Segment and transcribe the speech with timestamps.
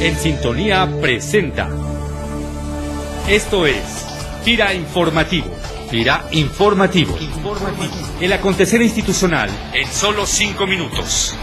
[0.00, 1.68] En Sintonía presenta.
[3.28, 4.06] Esto es
[4.44, 5.50] Tira Informativo.
[5.90, 7.18] Tira Informativo.
[8.20, 11.34] El acontecer institucional en solo cinco minutos.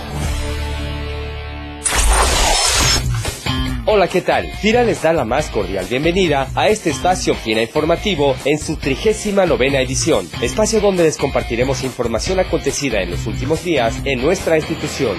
[3.88, 4.50] Hola, ¿qué tal?
[4.62, 9.46] Tira les da la más cordial bienvenida a este espacio Tira Informativo en su trigésima
[9.46, 15.18] novena edición, espacio donde les compartiremos información acontecida en los últimos días en nuestra institución.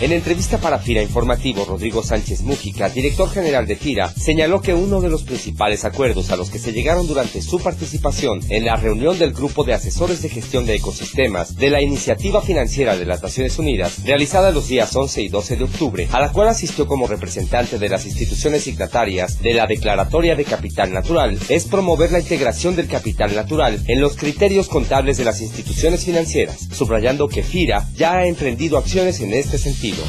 [0.00, 5.00] En entrevista para FIRA Informativo, Rodrigo Sánchez Mújica, director general de FIRA, señaló que uno
[5.00, 9.18] de los principales acuerdos a los que se llegaron durante su participación en la reunión
[9.18, 13.58] del Grupo de Asesores de Gestión de Ecosistemas de la Iniciativa Financiera de las Naciones
[13.58, 17.80] Unidas, realizada los días 11 y 12 de octubre, a la cual asistió como representante
[17.80, 22.86] de las instituciones signatarias de la Declaratoria de Capital Natural, es promover la integración del
[22.86, 28.26] capital natural en los criterios contables de las instituciones financieras, subrayando que FIRA ya ha
[28.28, 30.04] emprendido acciones en este sentido sentido.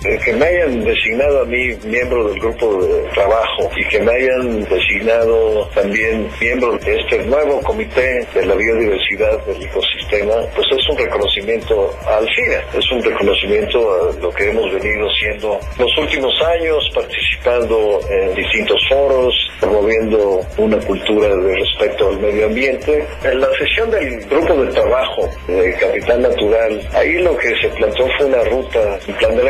[0.00, 4.62] Que me hayan designado a mí miembro del grupo de trabajo y que me hayan
[4.64, 10.98] designado también miembro de este nuevo comité de la biodiversidad del ecosistema, pues es un
[10.98, 16.88] reconocimiento al FIRA, es un reconocimiento a lo que hemos venido siendo los últimos años,
[16.94, 23.04] participando en distintos foros, promoviendo una cultura de respeto al medio ambiente.
[23.24, 28.06] En la sesión del grupo de trabajo de Capital Natural, ahí lo que se planteó
[28.16, 29.42] fue una ruta, un plan de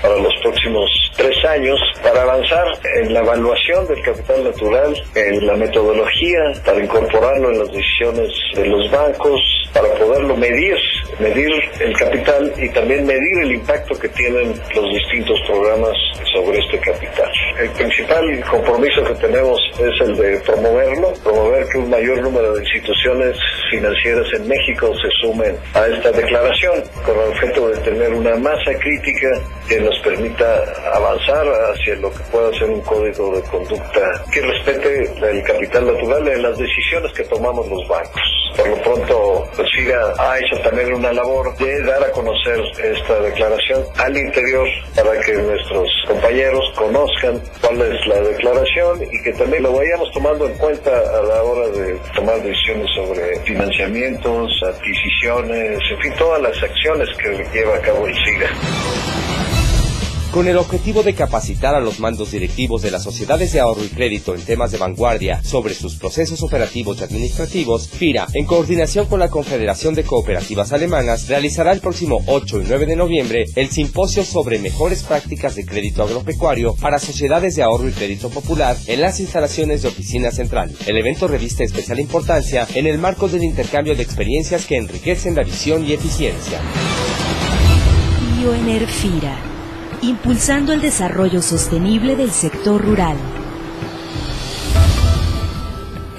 [0.00, 5.56] para los próximos tres años para avanzar en la evaluación del capital natural, en la
[5.56, 9.40] metodología, para incorporarlo en las decisiones de los bancos,
[9.72, 10.76] para poderlo medir,
[11.18, 11.50] medir
[11.80, 15.96] el capital y también medir el impacto que tienen los distintos programas
[16.32, 17.30] sobre este capital.
[17.60, 22.62] El principal compromiso que tenemos es el de promoverlo, promover que un mayor número de
[22.62, 23.36] instituciones
[23.70, 28.72] financieras en México se sumen a esta declaración con el objeto de tener una masa
[28.78, 29.28] crítica
[29.68, 35.02] que nos permita avanzar hacia lo que pueda ser un código de conducta que respete
[35.30, 38.22] el capital natural en las decisiones que tomamos los bancos.
[38.56, 43.18] Por lo pronto, pues FIRA ha hecho también una labor de dar a conocer esta
[43.20, 49.62] declaración al interior para que nuestros compañeros conozcan cuál es la declaración y que también
[49.62, 55.98] lo vayamos tomando en cuenta a la hora de tomar decisiones sobre financiamientos, adquisiciones, en
[56.00, 59.61] fin, todas las acciones que lleva a cabo el FIRA.
[60.32, 63.88] Con el objetivo de capacitar a los mandos directivos de las sociedades de ahorro y
[63.88, 69.20] crédito en temas de vanguardia sobre sus procesos operativos y administrativos, FIRA, en coordinación con
[69.20, 74.24] la Confederación de Cooperativas Alemanas, realizará el próximo 8 y 9 de noviembre el simposio
[74.24, 79.20] sobre mejores prácticas de crédito agropecuario para sociedades de ahorro y crédito popular en las
[79.20, 80.74] instalaciones de Oficina Central.
[80.86, 85.42] El evento reviste especial importancia en el marco del intercambio de experiencias que enriquecen la
[85.42, 86.58] visión y eficiencia.
[88.38, 89.51] Bioenerfira
[90.02, 93.16] impulsando el desarrollo sostenible del sector rural.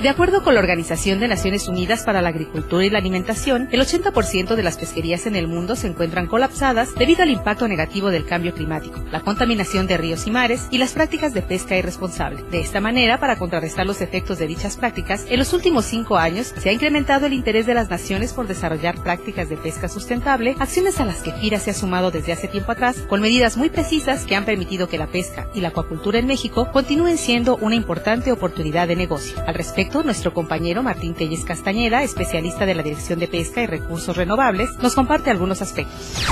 [0.04, 3.80] De acuerdo con la Organización de Naciones Unidas para la Agricultura y la Alimentación, el
[3.80, 8.26] 80% de las pesquerías en el mundo se encuentran colapsadas debido al impacto negativo del
[8.26, 12.44] cambio climático, la contaminación de ríos y mares y las prácticas de pesca irresponsable.
[12.52, 16.48] De esta manera, para contrarrestar los efectos de dichas prácticas, en los últimos cinco años
[16.48, 21.00] se ha incrementado el interés de las naciones por desarrollar prácticas de pesca sustentable, acciones
[21.00, 24.26] a las que FIRA se ha sumado desde hace tiempo atrás, con medidas muy precisas
[24.26, 28.34] que han permitido que la pesca y la acuacultura en México continúen siendo una importante
[28.34, 29.42] oportunidad de negocio.
[29.48, 34.18] Al respecto, nuestro compañero Martín Telles Castañeda, especialista de la Dirección de Pesca y Recursos
[34.18, 36.26] Renovables, nos comparte algunos aspectos.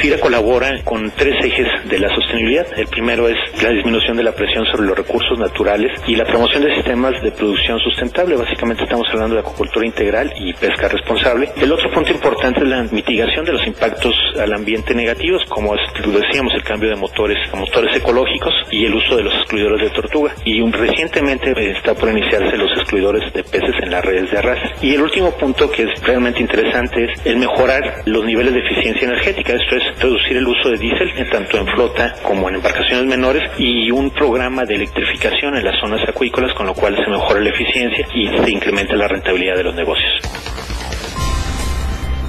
[0.00, 2.66] FIRA colabora con tres ejes de la sostenibilidad.
[2.76, 6.64] El primero es la disminución de la presión sobre los recursos naturales y la promoción
[6.64, 8.34] de sistemas de producción sustentable.
[8.34, 11.50] Básicamente estamos hablando de acuacultura integral y pesca responsable.
[11.56, 16.54] El otro punto importante es la mitigación de los impactos al ambiente negativos, como decíamos,
[16.54, 20.34] el cambio de motores a motores ecológicos y el uso de los excluidores de tortuga.
[20.44, 24.74] Y un, recientemente está por iniciarse los excluidores de peces en las redes de arrastre.
[24.80, 29.06] Y el último punto que es realmente interesante es el mejorar los niveles de eficiencia
[29.06, 29.52] energética.
[29.52, 33.90] Esto es reducir el uso de diésel tanto en flota como en embarcaciones menores y
[33.90, 38.06] un programa de electrificación en las zonas acuícolas con lo cual se mejora la eficiencia
[38.14, 40.61] y se incrementa la rentabilidad de los negocios.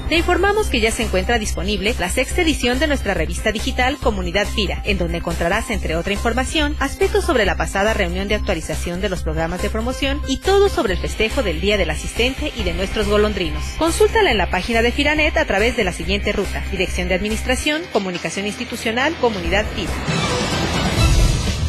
[0.09, 4.45] Te informamos que ya se encuentra disponible la sexta edición de nuestra revista digital Comunidad
[4.45, 9.09] FIRA, en donde encontrarás, entre otra información, aspectos sobre la pasada reunión de actualización de
[9.09, 12.73] los programas de promoción y todo sobre el festejo del Día del Asistente y de
[12.73, 13.63] nuestros golondrinos.
[13.77, 17.81] Consúltala en la página de Firanet a través de la siguiente ruta: Dirección de Administración,
[17.91, 20.62] Comunicación Institucional, Comunidad FIRA.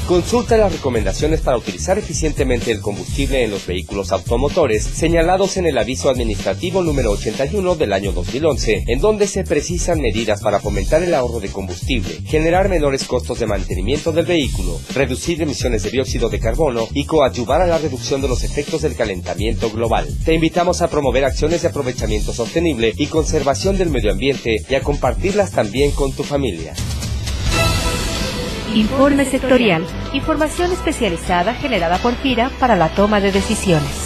[0.06, 5.78] Consulta las recomendaciones para utilizar eficientemente el combustible en los vehículos automotores señalados en el
[5.78, 11.14] aviso administrativo número 81 del año 2011, en donde se precisan medidas para fomentar el
[11.14, 16.38] ahorro de combustible, generar menores costos de mantenimiento del vehículo, reducir emisiones de dióxido de
[16.38, 20.06] carbono y coadyuvar a la reducción de los efectos del calentamiento global.
[20.26, 24.82] Te invitamos a promover acciones de aprovechamiento sostenible y conservación del medio ambiente y a
[24.82, 26.74] compartirlas también con tu familia.
[28.72, 29.84] Informe sectorial.
[30.14, 34.03] Información especializada generada por FIRA para la toma de decisiones.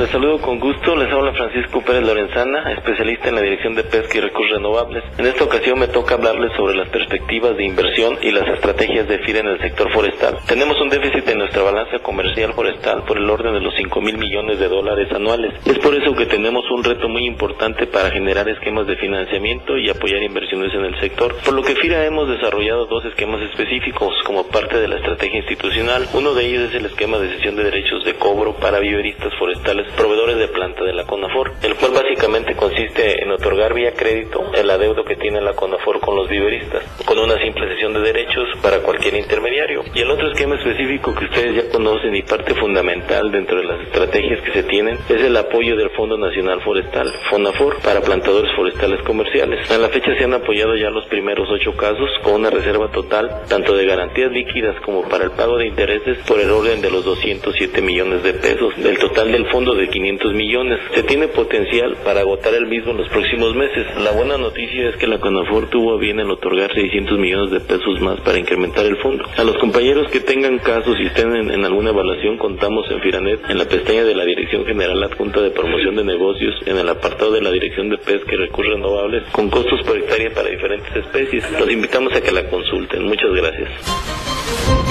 [0.00, 4.16] Les saludo con gusto, les habla Francisco Pérez Lorenzana, especialista en la Dirección de Pesca
[4.16, 5.04] y Recursos Renovables.
[5.18, 9.18] En esta ocasión me toca hablarles sobre las perspectivas de inversión y las estrategias de
[9.18, 10.38] FIRA en el sector forestal.
[10.48, 14.16] Tenemos un déficit en nuestra balanza comercial forestal por el orden de los 5 mil
[14.16, 15.52] millones de dólares anuales.
[15.66, 19.90] Es por eso que tenemos un reto muy importante para generar esquemas de financiamiento y
[19.90, 24.46] apoyar inversiones en el sector, por lo que FIRA hemos desarrollado dos esquemas específicos como
[24.46, 26.08] parte de la estrategia institucional.
[26.14, 29.89] Uno de ellos es el esquema de cesión de derechos de cobro para viveristas forestales
[29.92, 34.70] proveedores de planta de la CONAFOR, el cual básicamente consiste en otorgar vía crédito el
[34.70, 38.80] adeudo que tiene la CONAFOR con los viveristas, con una simple cesión de derechos para
[38.80, 39.82] cualquier intermediario.
[39.94, 43.80] Y el otro esquema específico que ustedes ya conocen y parte fundamental dentro de las
[43.82, 49.02] estrategias que se tienen es el apoyo del Fondo Nacional Forestal, FONAFOR, para plantadores forestales
[49.02, 49.70] comerciales.
[49.70, 53.42] A la fecha se han apoyado ya los primeros ocho casos con una reserva total
[53.48, 57.04] tanto de garantías líquidas como para el pago de intereses por el orden de los
[57.04, 58.76] 207 millones de pesos.
[58.76, 60.80] Del total del fondo de 500 millones.
[60.94, 63.86] Se tiene potencial para agotar el mismo en los próximos meses.
[64.02, 68.00] La buena noticia es que la CONAFOR tuvo bien el otorgar 600 millones de pesos
[68.00, 69.24] más para incrementar el fondo.
[69.36, 73.58] A los compañeros que tengan casos y estén en, alguna evaluación, contamos en Firanet, en
[73.58, 77.42] la pestaña de la Dirección General Adjunta de Promoción de Negocios, en el apartado de
[77.42, 81.44] la Dirección de Pesca y Recursos Renovables, con costos por hectárea para diferentes especies.
[81.58, 83.04] Los invitamos a que la consulten.
[83.04, 84.89] Muchas gracias.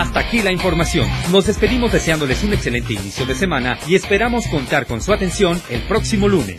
[0.00, 1.06] Hasta aquí la información.
[1.30, 5.82] Nos despedimos deseándoles un excelente inicio de semana y esperamos contar con su atención el
[5.82, 6.58] próximo lunes.